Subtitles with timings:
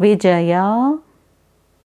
[0.00, 0.52] विजय